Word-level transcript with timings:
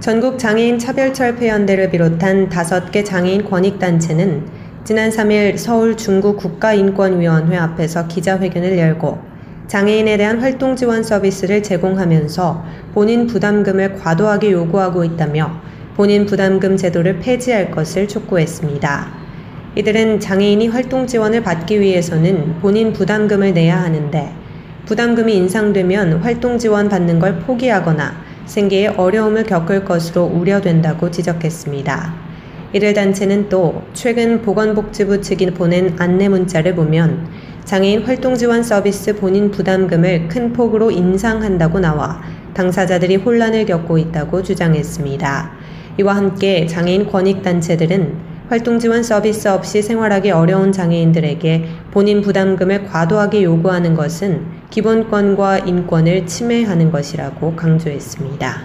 전국 0.00 0.38
장애인 0.38 0.78
차별철폐연대를 0.78 1.90
비롯한 1.90 2.48
5개 2.48 3.04
장애인 3.04 3.44
권익단체는 3.44 4.46
지난 4.82 5.10
3일 5.10 5.58
서울 5.58 5.94
중구 5.94 6.36
국가인권위원회 6.36 7.58
앞에서 7.58 8.08
기자회견을 8.08 8.78
열고 8.78 9.18
장애인에 9.66 10.16
대한 10.16 10.40
활동 10.40 10.74
지원 10.74 11.02
서비스를 11.02 11.62
제공하면서 11.62 12.64
본인 12.94 13.26
부담금을 13.26 13.96
과도하게 13.96 14.52
요구하고 14.52 15.04
있다며 15.04 15.60
본인 15.96 16.24
부담금 16.24 16.78
제도를 16.78 17.18
폐지할 17.18 17.70
것을 17.70 18.08
촉구했습니다. 18.08 19.12
이들은 19.76 20.18
장애인이 20.18 20.68
활동 20.68 21.06
지원을 21.06 21.42
받기 21.42 21.78
위해서는 21.78 22.58
본인 22.60 22.94
부담금을 22.94 23.52
내야 23.52 23.78
하는데 23.82 24.32
부담금이 24.86 25.36
인상되면 25.36 26.22
활동 26.22 26.56
지원 26.56 26.88
받는 26.88 27.18
걸 27.18 27.40
포기하거나 27.40 28.29
생계에 28.46 28.88
어려움을 28.88 29.44
겪을 29.44 29.84
것으로 29.84 30.24
우려된다고 30.24 31.10
지적했습니다. 31.10 32.14
이들 32.72 32.94
단체는 32.94 33.48
또 33.48 33.82
최근 33.94 34.42
보건복지부 34.42 35.20
측이 35.20 35.52
보낸 35.52 35.96
안내 35.98 36.28
문자를 36.28 36.74
보면 36.74 37.28
장애인 37.64 38.02
활동 38.02 38.36
지원 38.36 38.62
서비스 38.62 39.14
본인 39.16 39.50
부담금을 39.50 40.28
큰 40.28 40.52
폭으로 40.52 40.90
인상한다고 40.90 41.80
나와 41.80 42.20
당사자들이 42.54 43.16
혼란을 43.16 43.66
겪고 43.66 43.98
있다고 43.98 44.42
주장했습니다. 44.42 45.50
이와 45.98 46.16
함께 46.16 46.66
장애인 46.66 47.10
권익단체들은 47.10 48.29
활동 48.50 48.80
지원 48.80 49.04
서비스 49.04 49.46
없이 49.46 49.80
생활하기 49.80 50.32
어려운 50.32 50.72
장애인들에게 50.72 51.68
본인 51.92 52.20
부담금을 52.20 52.84
과도하게 52.84 53.44
요구하는 53.44 53.94
것은 53.94 54.44
기본권과 54.70 55.58
인권을 55.58 56.26
침해하는 56.26 56.90
것이라고 56.90 57.54
강조했습니다. 57.54 58.62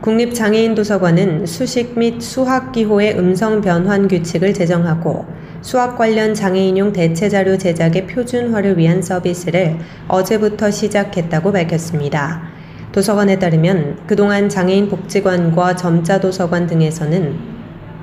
국립장애인도서관은 0.00 1.46
수식 1.46 1.96
및 1.96 2.20
수학기호의 2.20 3.16
음성 3.16 3.60
변환 3.60 4.08
규칙을 4.08 4.54
제정하고 4.54 5.26
수학 5.60 5.96
관련 5.96 6.34
장애인용 6.34 6.92
대체자료 6.92 7.58
제작의 7.58 8.08
표준화를 8.08 8.76
위한 8.76 9.00
서비스를 9.00 9.76
어제부터 10.08 10.72
시작했다고 10.72 11.52
밝혔습니다. 11.52 12.42
도서관에 12.90 13.38
따르면 13.38 13.98
그동안 14.08 14.48
장애인 14.48 14.88
복지관과 14.88 15.76
점자도서관 15.76 16.66
등에서는 16.66 17.57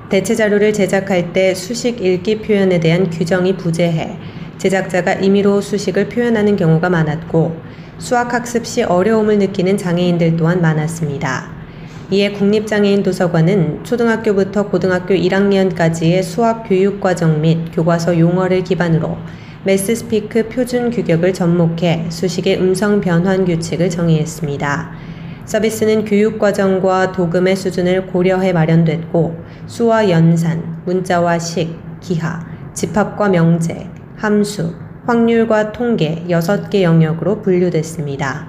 대체 0.08 0.36
자료를 0.36 0.72
제작할 0.72 1.32
때 1.32 1.54
수식 1.54 2.00
읽기 2.00 2.40
표현에 2.40 2.78
대한 2.78 3.10
규정이 3.10 3.56
부재해 3.56 4.16
제작자가 4.56 5.14
임의로 5.14 5.60
수식을 5.60 6.08
표현하는 6.08 6.56
경우가 6.56 6.88
많았고 6.88 7.56
수학학습 7.98 8.66
시 8.66 8.82
어려움을 8.82 9.38
느끼는 9.38 9.76
장애인들 9.76 10.36
또한 10.36 10.60
많았습니다. 10.60 11.50
이에 12.10 12.30
국립장애인 12.30 13.02
도서관은 13.02 13.82
초등학교부터 13.82 14.68
고등학교 14.68 15.14
1학년까지의 15.14 16.22
수학 16.22 16.68
교육 16.68 17.00
과정 17.00 17.40
및 17.40 17.72
교과서 17.72 18.16
용어를 18.16 18.62
기반으로 18.62 19.16
매스스피크 19.64 20.48
표준 20.48 20.90
규격을 20.90 21.34
접목해 21.34 22.06
수식의 22.10 22.60
음성 22.60 23.00
변환 23.00 23.44
규칙을 23.44 23.90
정의했습니다. 23.90 25.15
서비스는 25.46 26.04
교육과정과 26.04 27.12
도금의 27.12 27.54
수준을 27.54 28.08
고려해 28.08 28.52
마련됐고 28.52 29.36
수와 29.66 30.10
연산, 30.10 30.82
문자와 30.84 31.38
식, 31.38 31.78
기하, 32.00 32.44
집합과 32.74 33.28
명제, 33.28 33.88
함수, 34.16 34.74
확률과 35.06 35.70
통계 35.70 36.24
6개 36.28 36.82
영역으로 36.82 37.42
분류됐습니다. 37.42 38.48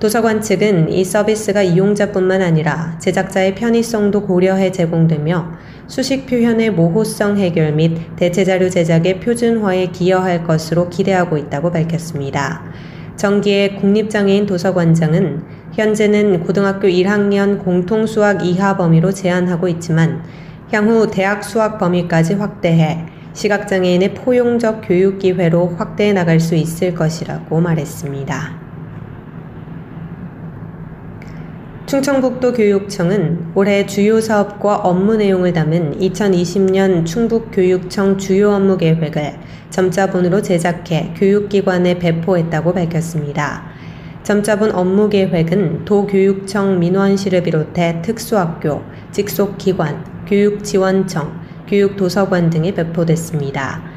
도서관 0.00 0.40
측은 0.40 0.90
이 0.90 1.04
서비스가 1.04 1.62
이용자뿐만 1.62 2.42
아니라 2.42 2.98
제작자의 2.98 3.54
편의성도 3.54 4.26
고려해 4.26 4.72
제공되며 4.72 5.52
수식 5.86 6.26
표현의 6.26 6.70
모호성 6.70 7.38
해결 7.38 7.72
및 7.74 8.16
대체자료 8.16 8.68
제작의 8.68 9.20
표준화에 9.20 9.92
기여할 9.92 10.42
것으로 10.42 10.90
기대하고 10.90 11.38
있다고 11.38 11.70
밝혔습니다. 11.70 12.64
정기의 13.16 13.76
국립장애인 13.76 14.46
도서관장은 14.46 15.42
현재는 15.72 16.44
고등학교 16.44 16.88
1학년 16.88 17.62
공통수학 17.62 18.44
이하 18.44 18.76
범위로 18.76 19.12
제한하고 19.12 19.68
있지만 19.68 20.22
향후 20.72 21.10
대학 21.10 21.44
수학 21.44 21.78
범위까지 21.78 22.34
확대해 22.34 23.06
시각장애인의 23.34 24.14
포용적 24.14 24.82
교육 24.86 25.18
기회로 25.18 25.76
확대해 25.76 26.12
나갈 26.12 26.40
수 26.40 26.54
있을 26.54 26.94
것이라고 26.94 27.60
말했습니다. 27.60 28.61
충청북도 31.92 32.54
교육청은 32.54 33.52
올해 33.54 33.84
주요 33.84 34.18
사업과 34.18 34.76
업무 34.76 35.14
내용을 35.14 35.52
담은 35.52 35.98
2020년 35.98 37.04
충북교육청 37.04 38.16
주요 38.16 38.52
업무 38.52 38.78
계획을 38.78 39.34
점자본으로 39.68 40.40
제작해 40.40 41.12
교육기관에 41.14 41.98
배포했다고 41.98 42.72
밝혔습니다. 42.72 43.64
점자본 44.22 44.72
업무 44.72 45.10
계획은 45.10 45.84
도교육청 45.84 46.78
민원실을 46.78 47.42
비롯해 47.42 48.00
특수학교, 48.00 48.80
직속기관, 49.10 50.24
교육지원청, 50.26 51.42
교육도서관 51.68 52.48
등에 52.48 52.72
배포됐습니다. 52.72 53.91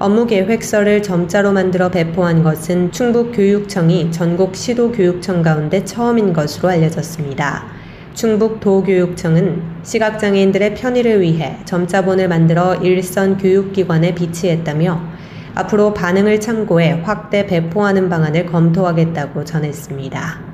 업무 0.00 0.26
계획서를 0.26 1.02
점자로 1.02 1.50
만들어 1.50 1.88
배포한 1.88 2.44
것은 2.44 2.92
충북 2.92 3.32
교육청이 3.32 4.12
전국 4.12 4.54
시도 4.54 4.92
교육청 4.92 5.42
가운데 5.42 5.84
처음인 5.84 6.32
것으로 6.32 6.68
알려졌습니다. 6.68 7.64
충북 8.14 8.60
도교육청은 8.60 9.60
시각장애인들의 9.82 10.76
편의를 10.76 11.20
위해 11.20 11.58
점자본을 11.64 12.28
만들어 12.28 12.76
일선 12.76 13.38
교육기관에 13.38 14.14
비치했다며 14.14 15.00
앞으로 15.56 15.94
반응을 15.94 16.38
참고해 16.38 17.02
확대 17.02 17.46
배포하는 17.46 18.08
방안을 18.08 18.46
검토하겠다고 18.46 19.44
전했습니다. 19.44 20.47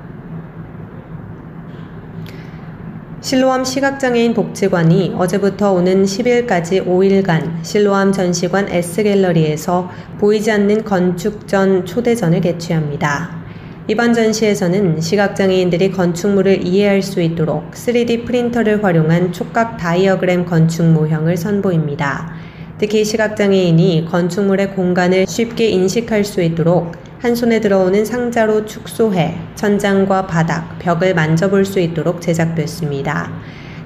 실로암 3.25 3.65
시각장애인 3.65 4.35
복지관이 4.35 5.15
어제부터 5.17 5.71
오는 5.71 6.03
10일까지 6.03 6.85
5일간 6.85 7.63
실로암 7.63 8.11
전시관 8.11 8.69
S갤러리에서 8.69 9.89
보이지 10.19 10.51
않는 10.51 10.83
건축 10.83 11.47
전 11.47 11.87
초대전을 11.87 12.41
개최합니다. 12.41 13.35
이번 13.87 14.13
전시에서는 14.13 15.01
시각장애인들이 15.01 15.89
건축물을 15.89 16.67
이해할 16.67 17.01
수 17.01 17.19
있도록 17.19 17.71
3D 17.71 18.27
프린터를 18.27 18.83
활용한 18.83 19.33
촉각 19.33 19.77
다이어그램 19.77 20.45
건축 20.45 20.85
모형을 20.85 21.35
선보입니다. 21.35 22.31
특히 22.77 23.03
시각장애인이 23.03 24.05
건축물의 24.07 24.75
공간을 24.75 25.25
쉽게 25.25 25.69
인식할 25.69 26.23
수 26.23 26.43
있도록 26.43 26.91
한 27.25 27.33
손에 27.33 27.59
들어오는 27.59 28.05
상자로 28.05 28.65
축소해 28.65 29.35
천장과 29.55 30.27
바닥, 30.27 30.77
벽을 30.77 31.15
만져볼 31.15 31.65
수 31.65 31.79
있도록 31.79 32.21
제작됐습니다. 32.21 33.31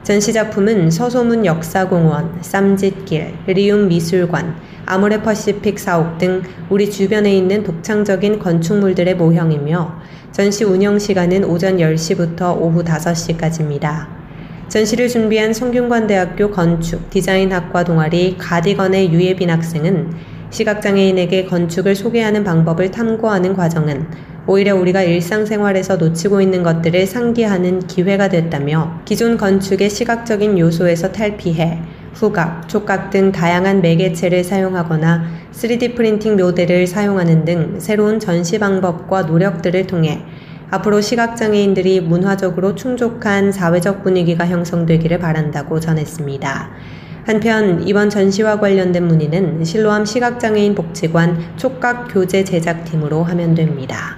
전시 0.04 0.34
작품은 0.34 0.92
서소문 0.92 1.46
역사공원, 1.46 2.40
쌈지길, 2.42 3.36
리움 3.48 3.88
미술관, 3.88 4.58
아모레 4.86 5.22
퍼시픽 5.22 5.80
사옥 5.80 6.18
등 6.18 6.42
우리 6.70 6.92
주변에 6.92 7.34
있는 7.34 7.64
독창적인 7.64 8.40
건축물들의 8.40 9.16
모형이며 9.16 10.02
전시 10.34 10.66
운영 10.66 11.00
시간은 11.00 11.46
오전 11.46 11.78
10시부터 11.78 12.60
오후 12.60 12.84
5시까지입니다. 12.84 14.08
전시를 14.68 15.08
준비한 15.08 15.54
성균관대학교 15.54 16.52
건축 16.52 17.10
디자인학과 17.10 17.86
동아리 17.86 18.36
가디건의 18.38 19.14
유예빈 19.14 19.50
학생은 19.50 20.39
시각장애인에게 20.50 21.46
건축을 21.46 21.96
소개하는 21.96 22.44
방법을 22.44 22.92
탐구하는 22.92 23.56
과정은 23.56 24.08
오히려 24.48 24.76
우리가 24.76 25.04
일상생활에서 25.04 25.98
놓치고 25.98 26.42
있는 26.42 26.64
것들을 26.64 27.06
상기하는 27.06 27.88
기회가 27.88 28.30
됐다며 28.30 29.02
기존 29.06 29.38
건축의 29.38 29.90
시각적인 29.90 30.58
요소에서 30.58 31.12
탈피해 31.12 31.80
후각, 32.14 32.68
촉각 32.68 33.12
등 33.12 33.32
다양한 33.32 33.82
매개체를 33.82 34.44
사용하거나 34.44 35.26
3D 35.52 35.96
프린팅 35.96 36.38
묘대를 36.38 36.88
사용하는 36.88 37.46
등 37.46 37.76
새로운 37.80 38.20
전시 38.20 38.58
방법과 38.58 39.24
노력들을 39.24 39.86
통해 39.86 40.24
앞으로 40.72 41.02
시각장애인들이 41.02 42.02
문화적으로 42.02 42.76
충족한 42.76 43.52
사회적 43.52 44.04
분위기가 44.04 44.48
형성되기를 44.48 45.20
바란다고 45.20 45.80
전했습니다. 45.80 46.70
한편 47.30 47.88
이번 47.88 48.10
전시와 48.10 48.60
관련된 48.60 49.06
문의는 49.06 49.64
실로암 49.64 50.04
시각장애인 50.04 50.74
복지관 50.74 51.58
촉각 51.58 52.08
교재 52.12 52.44
제작팀으로 52.44 53.22
하면 53.22 53.54
됩니다. 53.54 54.18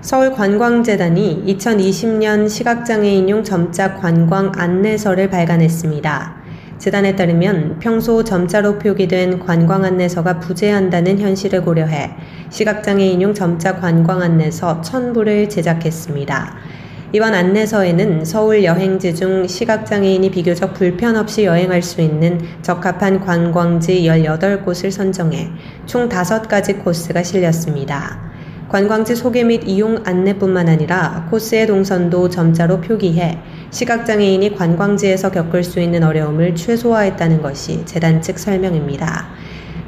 서울관광재단이 0.00 1.44
2020년 1.46 2.48
시각장애인용 2.48 3.44
점자 3.44 3.96
관광 3.96 4.50
안내서를 4.56 5.28
발간했습니다. 5.28 6.36
재단에 6.78 7.14
따르면 7.14 7.80
평소 7.80 8.24
점자로 8.24 8.78
표기된 8.78 9.40
관광 9.40 9.84
안내서가 9.84 10.40
부재한다는 10.40 11.18
현실을 11.18 11.66
고려해 11.66 12.12
시각장애인용 12.48 13.34
점자 13.34 13.76
관광 13.76 14.22
안내서 14.22 14.80
1000부를 14.80 15.50
제작했습니다. 15.50 16.79
이번 17.12 17.34
안내서에는 17.34 18.24
서울 18.24 18.62
여행지 18.62 19.12
중 19.16 19.44
시각장애인이 19.44 20.30
비교적 20.30 20.74
불편 20.74 21.16
없이 21.16 21.44
여행할 21.44 21.82
수 21.82 22.00
있는 22.00 22.40
적합한 22.62 23.18
관광지 23.26 24.02
18곳을 24.02 24.92
선정해 24.92 25.50
총 25.86 26.08
5가지 26.08 26.84
코스가 26.84 27.24
실렸습니다. 27.24 28.30
관광지 28.68 29.16
소개 29.16 29.42
및 29.42 29.62
이용 29.66 30.00
안내뿐만 30.06 30.68
아니라 30.68 31.26
코스의 31.32 31.66
동선도 31.66 32.28
점자로 32.28 32.80
표기해 32.80 33.40
시각장애인이 33.72 34.54
관광지에서 34.54 35.32
겪을 35.32 35.64
수 35.64 35.80
있는 35.80 36.04
어려움을 36.04 36.54
최소화했다는 36.54 37.42
것이 37.42 37.84
재단 37.86 38.22
측 38.22 38.38
설명입니다. 38.38 39.30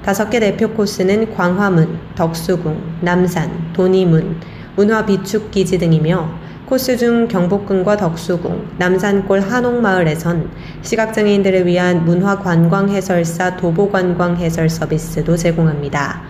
다섯 0.04 0.28
개 0.28 0.40
대표 0.40 0.70
코스는 0.70 1.36
광화문, 1.36 2.00
덕수궁, 2.16 2.98
남산, 3.02 3.72
도니문, 3.74 4.40
문화 4.74 5.06
비축기지 5.06 5.78
등이며 5.78 6.41
코스 6.66 6.96
중 6.96 7.28
경복궁과 7.28 7.96
덕수궁, 7.96 8.76
남산골 8.78 9.40
한옥마을에선 9.40 10.48
시각장애인들을 10.82 11.66
위한 11.66 12.04
문화관광해설사 12.04 13.56
도보관광해설 13.56 14.70
서비스도 14.70 15.36
제공합니다. 15.36 16.22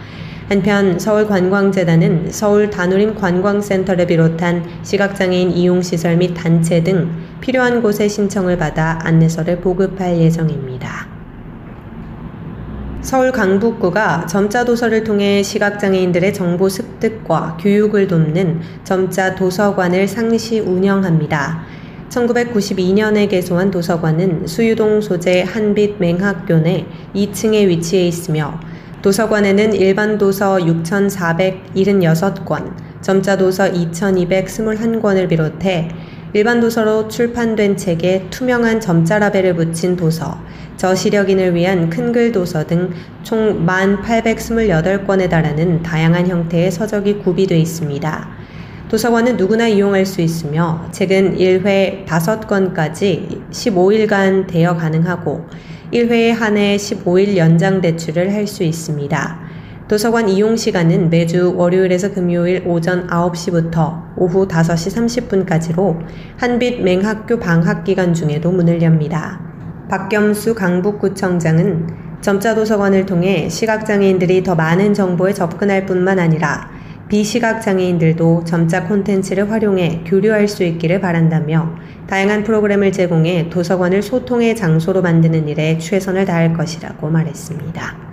한편 0.48 0.98
서울관광재단은 0.98 2.32
서울 2.32 2.70
다누림 2.70 3.14
관광센터를 3.14 4.06
비롯한 4.06 4.64
시각장애인 4.82 5.52
이용시설 5.52 6.16
및 6.16 6.34
단체 6.34 6.82
등 6.82 7.10
필요한 7.40 7.80
곳에 7.80 8.08
신청을 8.08 8.58
받아 8.58 8.98
안내서를 9.02 9.60
보급할 9.60 10.18
예정입니다. 10.18 11.11
서울 13.02 13.32
강북구가 13.32 14.26
점자 14.26 14.64
도서를 14.64 15.02
통해 15.02 15.42
시각장애인들의 15.42 16.32
정보 16.32 16.68
습득과 16.68 17.58
교육을 17.60 18.06
돕는 18.06 18.60
점자 18.84 19.34
도서관을 19.34 20.06
상시 20.06 20.60
운영합니다. 20.60 21.64
1992년에 22.08 23.28
개소한 23.28 23.72
도서관은 23.72 24.46
수유동 24.46 25.00
소재 25.00 25.42
한빛 25.42 25.96
맹학교 25.98 26.58
내 26.58 26.86
2층에 27.12 27.66
위치해 27.66 28.06
있으며 28.06 28.60
도서관에는 29.02 29.72
일반 29.72 30.16
도서 30.16 30.58
6,476권, 30.58 32.72
점자 33.00 33.36
도서 33.36 33.64
2,221권을 33.64 35.28
비롯해 35.28 35.88
일반 36.34 36.60
도서로 36.60 37.08
출판된 37.08 37.76
책에 37.76 38.28
투명한 38.30 38.80
점자 38.80 39.18
라벨을 39.18 39.54
붙인 39.54 39.96
도서, 39.96 40.38
저시력인을 40.76 41.54
위한 41.54 41.90
큰글 41.90 42.32
도서 42.32 42.66
등 42.66 42.90
총 43.22 43.64
1,828권에 43.66 45.30
달하는 45.30 45.82
다양한 45.82 46.26
형태의 46.26 46.70
서적이 46.70 47.18
구비되어 47.18 47.56
있습니다. 47.56 48.28
도서관은 48.88 49.36
누구나 49.36 49.68
이용할 49.68 50.04
수 50.04 50.20
있으며 50.20 50.86
책은 50.90 51.38
1회 51.38 52.04
5권까지 52.04 53.50
15일간 53.50 54.46
대여 54.46 54.76
가능하고 54.76 55.46
1회에 55.92 56.30
한해 56.32 56.76
15일 56.76 57.36
연장 57.36 57.80
대출을 57.80 58.32
할 58.32 58.46
수 58.46 58.64
있습니다. 58.64 59.41
도서관 59.92 60.26
이용 60.26 60.56
시간은 60.56 61.10
매주 61.10 61.54
월요일에서 61.54 62.14
금요일 62.14 62.66
오전 62.66 63.06
9시부터 63.08 64.16
오후 64.16 64.48
5시 64.48 65.46
30분까지로 65.46 65.98
한빛 66.38 66.80
맹학교 66.80 67.38
방학 67.38 67.84
기간 67.84 68.14
중에도 68.14 68.50
문을 68.50 68.80
엽니다. 68.80 69.38
박겸수 69.90 70.54
강북구청장은 70.54 71.88
점자 72.22 72.54
도서관을 72.54 73.04
통해 73.04 73.50
시각장애인들이 73.50 74.42
더 74.42 74.54
많은 74.54 74.94
정보에 74.94 75.34
접근할 75.34 75.84
뿐만 75.84 76.18
아니라 76.18 76.70
비시각장애인들도 77.08 78.44
점자 78.44 78.84
콘텐츠를 78.84 79.50
활용해 79.50 80.04
교류할 80.06 80.48
수 80.48 80.64
있기를 80.64 81.02
바란다며 81.02 81.68
다양한 82.06 82.44
프로그램을 82.44 82.92
제공해 82.92 83.50
도서관을 83.50 84.00
소통의 84.00 84.56
장소로 84.56 85.02
만드는 85.02 85.48
일에 85.48 85.76
최선을 85.76 86.24
다할 86.24 86.54
것이라고 86.54 87.10
말했습니다. 87.10 88.11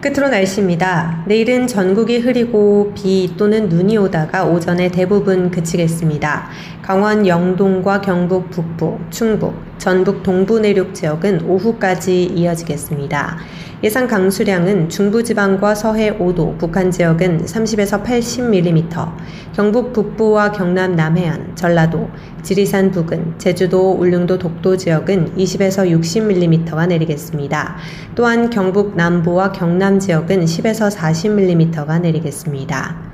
끝으로 0.00 0.28
날씨입니다. 0.28 1.24
내일은 1.26 1.66
전국이 1.66 2.18
흐리고 2.18 2.92
비 2.94 3.34
또는 3.36 3.68
눈이 3.68 3.96
오다가 3.98 4.44
오전에 4.44 4.90
대부분 4.90 5.50
그치겠습니다. 5.50 6.48
강원 6.82 7.26
영동과 7.26 8.00
경북 8.00 8.48
북부, 8.50 8.98
충북, 9.10 9.67
전북 9.78 10.22
동부 10.22 10.60
내륙 10.60 10.94
지역은 10.94 11.42
오후까지 11.46 12.24
이어지겠습니다. 12.24 13.38
예상 13.84 14.08
강수량은 14.08 14.88
중부지방과 14.88 15.76
서해 15.76 16.18
5도, 16.18 16.58
북한 16.58 16.90
지역은 16.90 17.44
30에서 17.44 18.02
80mm, 18.02 19.12
경북 19.54 19.92
북부와 19.92 20.50
경남 20.50 20.96
남해안, 20.96 21.54
전라도, 21.54 22.10
지리산 22.42 22.90
부근, 22.90 23.34
제주도, 23.38 23.92
울릉도 23.92 24.38
독도 24.38 24.76
지역은 24.76 25.36
20에서 25.36 25.88
60mm가 25.88 26.88
내리겠습니다. 26.88 27.76
또한 28.16 28.50
경북 28.50 28.96
남부와 28.96 29.52
경남 29.52 30.00
지역은 30.00 30.44
10에서 30.44 30.92
40mm가 30.92 32.00
내리겠습니다. 32.00 33.08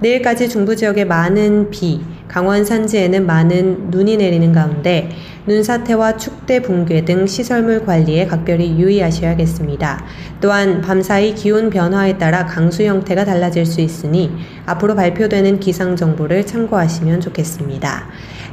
내일까지 0.00 0.48
중부 0.48 0.76
지역에 0.76 1.04
많은 1.04 1.70
비, 1.70 2.02
강원 2.26 2.64
산지에는 2.64 3.24
많은 3.24 3.90
눈이 3.90 4.16
내리는 4.16 4.52
가운데 4.52 5.10
눈사태와 5.44 6.16
축대 6.18 6.62
붕괴 6.62 7.04
등 7.04 7.26
시설물 7.26 7.84
관리에 7.84 8.26
각별히 8.26 8.78
유의하셔야겠습니다. 8.78 10.04
또한 10.40 10.80
밤사이 10.80 11.34
기온 11.34 11.68
변화에 11.68 12.16
따라 12.16 12.46
강수 12.46 12.84
형태가 12.84 13.24
달라질 13.24 13.66
수 13.66 13.80
있으니 13.80 14.30
앞으로 14.66 14.94
발표되는 14.94 15.58
기상 15.58 15.96
정보를 15.96 16.46
참고하시면 16.46 17.20
좋겠습니다. 17.20 18.06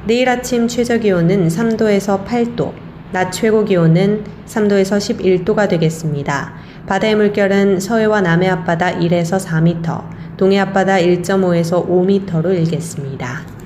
내일 0.07 0.29
아침 0.29 0.67
최저 0.67 0.97
기온은 0.97 1.47
3도에서 1.47 2.25
8도, 2.25 2.73
낮 3.11 3.31
최고 3.31 3.65
기온은 3.65 4.23
3도에서 4.47 4.97
11도가 4.97 5.69
되겠습니다. 5.69 6.53
바다의 6.87 7.15
물결은 7.15 7.79
서해와 7.79 8.21
남해 8.21 8.47
앞바다 8.49 8.99
1에서 8.99 9.39
4m, 9.39 10.37
동해 10.37 10.57
앞바다 10.57 10.95
1.5에서 10.95 11.87
5m로 11.87 12.55
일겠습니다. 12.57 13.58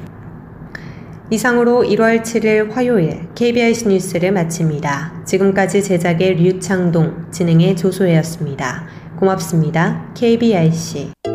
이상으로 1.34 1.82
1월 1.82 2.22
7일 2.22 2.72
화요일 2.72 3.28
KBS 3.34 3.88
뉴스를 3.88 4.32
마칩니다. 4.34 5.24
지금까지 5.26 5.82
제작의 5.82 6.36
류창동, 6.36 7.32
진행의 7.32 7.76
조소혜였습니다. 7.76 8.86
고맙습니다. 9.18 10.14
KBRC. 10.14 11.33